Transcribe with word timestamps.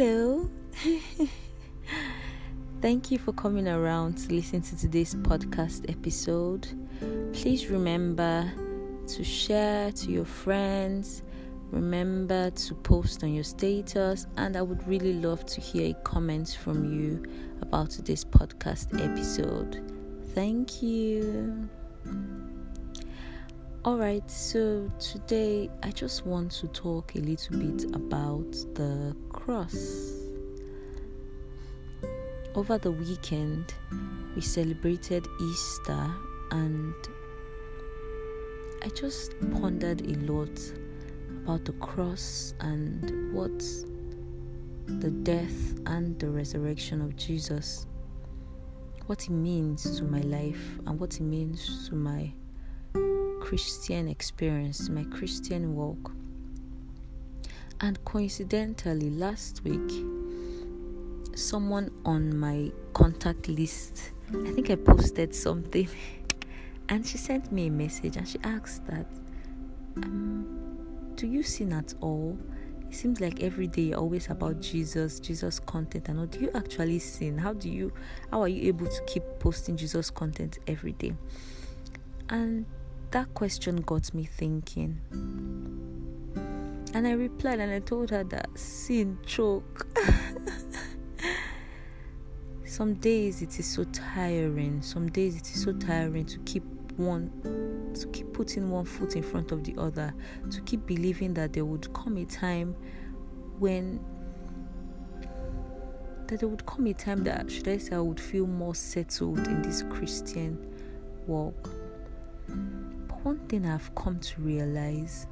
Hello. 0.00 0.48
Thank 2.80 3.10
you 3.10 3.18
for 3.18 3.32
coming 3.32 3.66
around 3.66 4.16
to 4.18 4.32
listen 4.32 4.62
to 4.62 4.78
today's 4.78 5.16
podcast 5.16 5.90
episode. 5.90 6.68
Please 7.32 7.66
remember 7.66 8.48
to 9.08 9.24
share 9.24 9.90
to 9.90 10.12
your 10.12 10.24
friends. 10.24 11.24
Remember 11.72 12.48
to 12.50 12.74
post 12.76 13.24
on 13.24 13.34
your 13.34 13.42
status, 13.42 14.28
and 14.36 14.56
I 14.56 14.62
would 14.62 14.86
really 14.86 15.14
love 15.14 15.44
to 15.46 15.60
hear 15.60 15.92
comments 16.04 16.54
from 16.54 16.84
you 16.84 17.20
about 17.60 17.90
today's 17.90 18.24
podcast 18.24 18.94
episode. 19.04 19.82
Thank 20.32 20.80
you. 20.80 21.68
Alright, 23.84 24.30
so 24.30 24.90
today 25.00 25.70
I 25.82 25.90
just 25.92 26.26
want 26.26 26.52
to 26.52 26.68
talk 26.68 27.14
a 27.14 27.20
little 27.20 27.58
bit 27.58 27.84
about 27.94 28.52
the 28.74 29.16
cross. 29.48 30.12
Over 32.54 32.76
the 32.76 32.92
weekend, 32.92 33.72
we 34.36 34.42
celebrated 34.42 35.26
Easter, 35.40 36.10
and 36.50 36.94
I 38.82 38.88
just 38.88 39.32
pondered 39.58 40.02
a 40.02 40.18
lot 40.30 40.50
about 41.44 41.64
the 41.64 41.72
cross 41.80 42.52
and 42.60 43.32
what 43.32 43.58
the 45.00 45.10
death 45.22 45.80
and 45.86 46.18
the 46.18 46.28
resurrection 46.28 47.00
of 47.00 47.16
Jesus, 47.16 47.86
what 49.06 49.24
it 49.24 49.30
means 49.30 49.96
to 49.96 50.04
my 50.04 50.20
life, 50.20 50.78
and 50.86 51.00
what 51.00 51.14
it 51.14 51.22
means 51.22 51.88
to 51.88 51.94
my 51.94 52.30
Christian 53.40 54.08
experience, 54.08 54.90
my 54.90 55.04
Christian 55.04 55.74
walk. 55.74 56.17
And 57.80 58.04
coincidentally, 58.04 59.10
last 59.10 59.62
week, 59.62 60.04
someone 61.36 61.92
on 62.04 62.36
my 62.36 62.72
contact 62.92 63.46
list, 63.48 64.10
I 64.30 64.50
think 64.50 64.70
I 64.70 64.74
posted 64.74 65.32
something, 65.32 65.88
and 66.88 67.06
she 67.06 67.18
sent 67.18 67.52
me 67.52 67.68
a 67.68 67.70
message 67.70 68.16
and 68.16 68.28
she 68.28 68.38
asked 68.42 68.84
that, 68.88 69.06
um, 69.96 71.12
Do 71.14 71.28
you 71.28 71.44
sin 71.44 71.72
at 71.72 71.94
all? 72.00 72.36
It 72.88 72.94
seems 72.94 73.20
like 73.20 73.42
every 73.42 73.68
day 73.68 73.82
you're 73.82 73.98
always 73.98 74.28
about 74.28 74.60
Jesus, 74.60 75.20
Jesus 75.20 75.60
content, 75.60 76.08
and. 76.08 76.28
Do 76.30 76.40
you 76.40 76.50
actually 76.54 76.98
sin? 76.98 77.38
How 77.38 77.52
do 77.52 77.68
you, 77.68 77.92
how 78.32 78.40
are 78.42 78.48
you 78.48 78.66
able 78.68 78.86
to 78.86 79.02
keep 79.06 79.22
posting 79.38 79.76
Jesus 79.76 80.10
content 80.10 80.58
every 80.66 80.92
day? 80.92 81.12
And 82.28 82.66
that 83.12 83.32
question 83.34 83.76
got 83.82 84.12
me 84.14 84.24
thinking. 84.24 85.00
And 86.94 87.06
I 87.06 87.12
replied 87.12 87.60
and 87.60 87.72
I 87.72 87.80
told 87.80 88.10
her 88.10 88.24
that 88.24 88.48
sin 88.58 89.18
choke. 89.26 89.86
Some 92.64 92.94
days 92.94 93.42
it 93.42 93.58
is 93.58 93.66
so 93.66 93.84
tiring. 93.84 94.82
Some 94.82 95.10
days 95.10 95.36
it 95.36 95.48
is 95.50 95.62
so 95.62 95.72
tiring 95.72 96.24
to 96.26 96.38
keep 96.40 96.64
one 96.96 97.30
to 97.94 98.06
keep 98.08 98.32
putting 98.32 98.70
one 98.70 98.84
foot 98.84 99.16
in 99.16 99.22
front 99.22 99.52
of 99.52 99.64
the 99.64 99.74
other, 99.78 100.12
to 100.50 100.60
keep 100.62 100.86
believing 100.86 101.34
that 101.34 101.52
there 101.52 101.64
would 101.64 101.92
come 101.92 102.16
a 102.16 102.24
time 102.24 102.74
when 103.58 104.00
that 106.28 106.40
there 106.40 106.48
would 106.48 106.64
come 106.66 106.86
a 106.86 106.92
time 106.92 107.24
that 107.24 107.50
should 107.50 107.66
I 107.68 107.78
say 107.78 107.96
I 107.96 108.00
would 108.00 108.20
feel 108.20 108.46
more 108.46 108.74
settled 108.74 109.38
in 109.46 109.62
this 109.62 109.82
Christian 109.90 110.58
walk 111.26 111.70
But 112.46 113.24
one 113.24 113.38
thing 113.48 113.66
I've 113.66 113.94
come 113.94 114.20
to 114.20 114.40
realize 114.40 115.26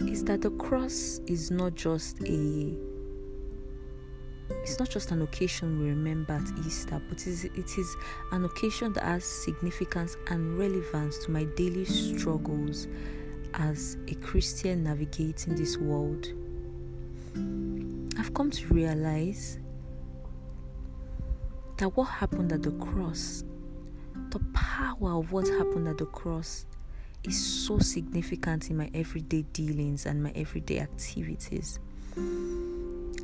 is 0.00 0.24
that 0.24 0.40
the 0.40 0.50
cross 0.50 1.20
is 1.26 1.50
not 1.50 1.74
just 1.74 2.20
a 2.22 2.74
it's 4.62 4.78
not 4.78 4.90
just 4.90 5.10
an 5.10 5.22
occasion 5.22 5.80
we 5.80 5.88
remember 5.88 6.34
at 6.34 6.66
Easter, 6.66 7.00
but 7.08 7.18
it 7.22 7.26
is, 7.26 7.44
it 7.44 7.78
is 7.78 7.96
an 8.32 8.44
occasion 8.44 8.92
that 8.92 9.02
has 9.02 9.24
significance 9.24 10.16
and 10.28 10.58
relevance 10.58 11.18
to 11.24 11.30
my 11.30 11.44
daily 11.56 11.84
struggles 11.86 12.86
as 13.54 13.96
a 14.08 14.14
Christian 14.16 14.84
navigating 14.84 15.54
this 15.54 15.78
world. 15.78 16.26
I've 18.18 18.34
come 18.34 18.50
to 18.50 18.66
realize 18.74 19.58
that 21.78 21.88
what 21.96 22.04
happened 22.04 22.52
at 22.52 22.62
the 22.62 22.72
cross 22.72 23.44
the 24.30 24.40
power 24.54 25.18
of 25.18 25.32
what 25.32 25.46
happened 25.46 25.86
at 25.88 25.98
the 25.98 26.06
cross 26.06 26.64
is 27.24 27.64
so 27.66 27.78
significant 27.78 28.70
in 28.70 28.76
my 28.76 28.90
everyday 28.94 29.42
dealings 29.52 30.06
and 30.06 30.22
my 30.22 30.32
everyday 30.34 30.80
activities. 30.80 31.78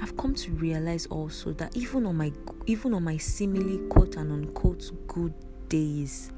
I've 0.01 0.17
come 0.17 0.35
to 0.37 0.53
realize 0.53 1.07
also 1.07 1.53
that 1.55 1.77
even 1.77 2.07
on 2.07 2.17
my 2.17 2.33
even 2.67 2.95
on 2.95 3.03
my 3.03 3.17
seemingly 3.17 3.79
quote 3.89 4.17
and 4.17 4.31
unquote 4.31 4.91
good 5.09 5.35
days, 5.69 6.33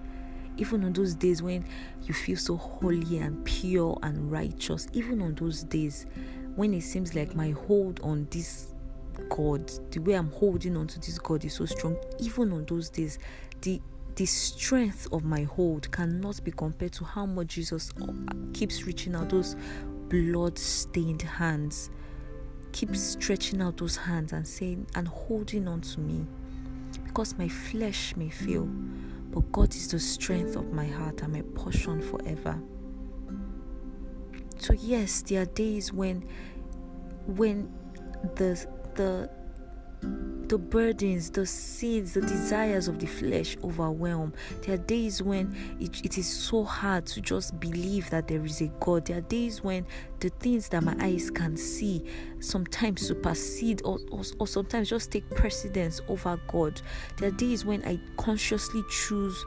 even 0.56 0.84
on 0.84 0.92
those 0.92 1.14
days 1.14 1.42
when 1.42 1.64
you 2.04 2.14
feel 2.14 2.36
so 2.36 2.56
holy 2.56 3.18
and 3.18 3.44
pure 3.44 3.98
and 4.02 4.30
righteous, 4.32 4.88
even 4.92 5.20
on 5.20 5.34
those 5.34 5.62
days 5.64 6.06
when 6.56 6.72
it 6.72 6.82
seems 6.82 7.14
like 7.14 7.34
my 7.34 7.50
hold 7.50 8.00
on 8.00 8.26
this 8.30 8.72
God, 9.28 9.70
the 9.90 9.98
way 10.00 10.14
I'm 10.14 10.30
holding 10.30 10.76
on 10.76 10.86
to 10.88 10.98
this 10.98 11.18
God 11.18 11.44
is 11.44 11.54
so 11.54 11.66
strong, 11.66 11.96
even 12.18 12.52
on 12.52 12.64
those 12.64 12.88
days, 12.88 13.18
the 13.60 13.80
the 14.20 14.26
strength 14.26 15.08
of 15.12 15.24
my 15.24 15.44
hold 15.44 15.90
cannot 15.92 16.44
be 16.44 16.50
compared 16.50 16.92
to 16.92 17.02
how 17.04 17.24
much 17.24 17.46
Jesus 17.46 17.90
uh, 18.02 18.12
keeps 18.52 18.84
reaching 18.84 19.14
out 19.14 19.30
those 19.30 19.56
blood 20.10 20.58
stained 20.58 21.22
hands, 21.22 21.88
keeps 22.70 23.00
stretching 23.00 23.62
out 23.62 23.78
those 23.78 23.96
hands 23.96 24.34
and 24.34 24.46
saying 24.46 24.86
and 24.94 25.08
holding 25.08 25.66
on 25.66 25.80
to 25.80 26.00
me. 26.00 26.26
Because 27.02 27.38
my 27.38 27.48
flesh 27.48 28.14
may 28.14 28.28
fail, 28.28 28.66
but 29.30 29.50
God 29.52 29.74
is 29.74 29.88
the 29.88 29.98
strength 29.98 30.54
of 30.54 30.70
my 30.70 30.86
heart 30.86 31.22
and 31.22 31.32
my 31.32 31.40
portion 31.54 32.02
forever. 32.02 32.60
So 34.58 34.74
yes, 34.74 35.22
there 35.22 35.40
are 35.40 35.46
days 35.46 35.94
when 35.94 36.28
when 37.24 37.72
the 38.34 38.66
the 38.96 39.30
the 40.50 40.58
burdens, 40.58 41.30
the 41.30 41.46
sins, 41.46 42.14
the 42.14 42.20
desires 42.22 42.88
of 42.88 42.98
the 42.98 43.06
flesh 43.06 43.56
overwhelm. 43.62 44.32
There 44.62 44.74
are 44.74 44.78
days 44.78 45.22
when 45.22 45.56
it, 45.78 46.04
it 46.04 46.18
is 46.18 46.26
so 46.26 46.64
hard 46.64 47.06
to 47.06 47.20
just 47.20 47.60
believe 47.60 48.10
that 48.10 48.26
there 48.26 48.44
is 48.44 48.60
a 48.60 48.66
God. 48.80 49.06
There 49.06 49.18
are 49.18 49.22
days 49.22 49.62
when 49.62 49.86
the 50.18 50.28
things 50.28 50.68
that 50.70 50.82
my 50.82 50.96
eyes 51.00 51.30
can 51.30 51.56
see 51.56 52.04
sometimes 52.40 53.06
supersede 53.06 53.80
or, 53.84 54.00
or, 54.10 54.22
or 54.40 54.48
sometimes 54.48 54.88
just 54.88 55.12
take 55.12 55.30
precedence 55.30 56.00
over 56.08 56.36
God. 56.48 56.82
There 57.18 57.28
are 57.28 57.32
days 57.32 57.64
when 57.64 57.84
I 57.84 58.00
consciously 58.16 58.82
choose 58.90 59.46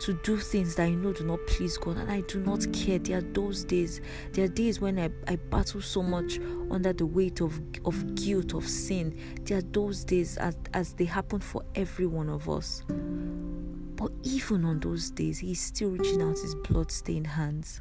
to 0.00 0.14
do 0.22 0.36
things 0.36 0.74
that 0.76 0.84
I 0.84 0.90
know 0.90 1.12
do 1.12 1.24
not 1.24 1.46
please 1.46 1.76
God, 1.76 1.96
and 1.96 2.10
I 2.10 2.20
do 2.22 2.40
not 2.40 2.70
care. 2.72 2.98
There 2.98 3.18
are 3.18 3.22
those 3.32 3.64
days. 3.64 4.00
There 4.32 4.44
are 4.44 4.48
days 4.48 4.80
when 4.80 4.98
I, 4.98 5.10
I 5.26 5.36
battle 5.36 5.80
so 5.80 6.02
much 6.02 6.38
under 6.70 6.92
the 6.92 7.06
weight 7.06 7.40
of, 7.40 7.60
of 7.84 8.14
guilt, 8.14 8.54
of 8.54 8.68
sin. 8.68 9.18
There 9.42 9.58
are 9.58 9.62
those 9.62 10.04
days 10.04 10.36
as, 10.36 10.56
as 10.74 10.92
they 10.94 11.04
happen 11.04 11.40
for 11.40 11.64
every 11.74 12.06
one 12.06 12.28
of 12.28 12.48
us. 12.48 12.84
But 12.88 14.12
even 14.22 14.64
on 14.64 14.80
those 14.80 15.10
days, 15.10 15.38
He 15.38 15.52
is 15.52 15.60
still 15.60 15.90
reaching 15.90 16.22
out 16.22 16.38
His 16.38 16.54
blood 16.54 16.90
stained 16.90 17.26
hands. 17.26 17.80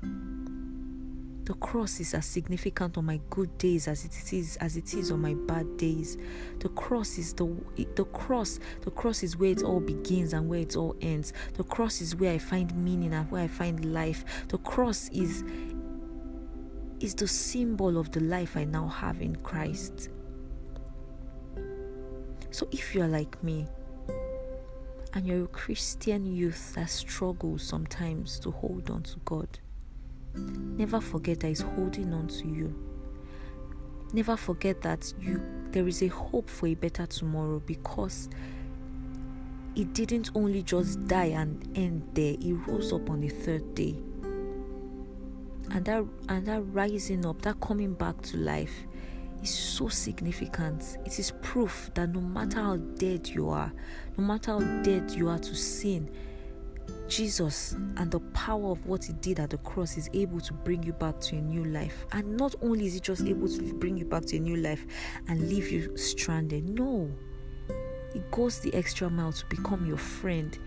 The 1.46 1.54
cross 1.54 2.00
is 2.00 2.16
as 2.16 2.26
significant 2.26 2.98
on 2.98 3.06
my 3.06 3.22
good 3.30 3.56
days 3.60 3.88
as 3.88 4.04
it 4.04 4.34
is 4.34 4.58
as 4.58 4.78
it 4.78 4.96
is 4.96 5.12
on 5.12 5.22
my 5.22 5.36
bad 5.36 5.78
days. 5.78 6.18
The 6.58 6.70
cross 6.70 7.20
is 7.20 7.34
the 7.34 7.56
the 7.96 8.06
cross. 8.06 8.60
The 8.82 8.90
cross 8.90 9.22
is 9.22 9.38
where 9.38 9.52
it 9.52 9.62
all 9.62 9.80
begins 9.80 10.34
and 10.34 10.50
where 10.50 10.62
it 10.62 10.76
all 10.76 10.96
ends. 11.02 11.34
The 11.54 11.64
cross 11.64 12.02
is 12.02 12.16
where 12.16 12.34
I 12.34 12.40
find 12.40 12.76
meaning 12.76 13.14
and 13.14 13.30
where 13.30 13.44
I 13.44 13.48
find 13.48 13.94
life. 13.94 14.26
The 14.48 14.58
cross 14.58 15.10
is 15.10 15.44
is 17.00 17.14
the 17.14 17.28
symbol 17.28 18.00
of 18.00 18.10
the 18.10 18.22
life 18.22 18.58
I 18.58 18.64
now 18.64 18.88
have 18.88 19.22
in 19.22 19.36
Christ. 19.36 20.10
So 22.50 22.68
if 22.72 22.96
you 22.96 23.04
are 23.04 23.08
like 23.08 23.44
me, 23.44 23.68
and 25.14 25.28
you're 25.28 25.44
a 25.44 25.48
Christian 25.48 26.26
youth 26.26 26.74
that 26.74 26.90
struggles 26.90 27.62
sometimes 27.62 28.40
to 28.40 28.52
hold 28.52 28.90
on 28.90 29.04
to 29.04 29.20
God, 29.26 29.60
Never 30.36 31.00
forget 31.00 31.40
that 31.42 31.48
He's 31.48 31.62
holding 31.62 32.14
on 32.14 32.28
to 32.28 32.48
you. 32.48 32.74
Never 34.14 34.38
forget 34.38 34.82
that 34.82 35.14
you 35.20 35.42
there 35.72 35.88
is 35.88 36.02
a 36.02 36.08
hope 36.08 36.50
for 36.50 36.68
a 36.68 36.74
better 36.74 37.06
tomorrow 37.06 37.62
because 37.66 38.30
it 39.76 39.94
didn't 39.94 40.32
only 40.34 40.64
just 40.64 41.06
die 41.06 41.26
and 41.26 41.70
end 41.76 42.08
there, 42.14 42.36
it 42.40 42.54
rose 42.66 42.94
up 42.94 43.10
on 43.10 43.20
the 43.20 43.28
third 43.28 43.76
day. 43.76 43.96
And 45.72 45.84
that 45.86 46.06
and 46.30 46.46
that 46.46 46.62
rising 46.62 47.26
up, 47.26 47.42
that 47.42 47.60
coming 47.60 47.94
back 47.94 48.22
to 48.24 48.38
life 48.38 48.86
is 49.44 49.50
so 49.50 49.90
significant. 49.90 50.98
It 51.06 51.20
is 51.20 51.32
proof 51.42 51.92
that 51.96 52.14
no 52.14 52.22
matter 52.22 52.62
how 52.62 52.78
dead 52.78 53.28
you 53.28 53.50
are, 53.50 53.74
no 54.18 54.24
matter 54.24 54.52
how 54.54 54.60
dead 54.82 55.12
you 55.12 55.28
are 55.30 55.40
to 55.40 55.56
sin, 55.56 56.10
Jesus 57.08 57.74
and 57.98 58.10
the 58.10 58.20
power 58.34 58.72
of 58.72 58.86
what 58.86 59.04
He 59.06 59.14
did 59.14 59.40
at 59.40 59.52
the 59.52 59.58
cross 59.60 59.98
is 59.98 60.10
able 60.14 60.40
to 60.42 60.54
bring 60.54 60.84
you 60.84 60.94
back 60.94 61.20
to 61.22 61.36
a 61.36 61.42
new 61.42 61.66
life. 61.66 62.06
And 62.12 62.38
not 62.38 62.56
only 62.62 62.88
is 62.88 62.94
He 62.96 63.00
just 63.00 63.26
able 63.26 63.48
to 63.48 63.74
bring 63.76 63.98
you 63.98 64.06
back 64.06 64.26
to 64.26 64.38
a 64.38 64.40
new 64.40 64.58
life 64.58 64.86
and 65.28 65.50
leave 65.50 65.70
you 65.70 65.96
stranded, 65.98 66.68
no. 66.68 67.10
He 68.14 68.22
goes 68.32 68.60
the 68.60 68.74
extra 68.74 69.10
mile 69.10 69.34
to 69.34 69.46
become 69.48 69.86
your 69.86 69.98
friend 69.98 70.58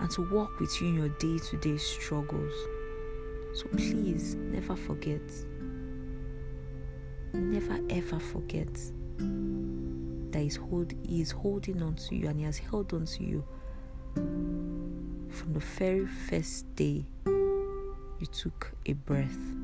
and 0.00 0.10
to 0.12 0.28
walk 0.30 0.58
with 0.58 0.80
you 0.80 0.88
in 0.88 0.94
your 0.96 1.08
day 1.10 1.38
to 1.50 1.56
day 1.58 1.76
struggles. 1.76 2.54
So 3.54 3.66
please 3.68 4.34
never 4.36 4.76
forget. 4.76 5.20
Never 7.32 7.78
ever 7.90 8.18
forget 8.18 8.72
that 10.32 10.40
he's 10.40 10.56
hold, 10.56 10.92
he 11.06 11.20
is 11.20 11.30
holding 11.30 11.82
on 11.82 11.94
to 11.94 12.16
you 12.16 12.28
and 12.28 12.38
he 12.38 12.44
has 12.44 12.58
held 12.58 12.92
on 12.94 13.04
to 13.04 13.24
you 13.24 13.44
from 15.40 15.54
the 15.54 15.60
very 15.60 16.04
first 16.04 16.66
day 16.76 17.02
you 17.24 18.26
took 18.26 18.72
a 18.84 18.92
breath. 18.92 19.59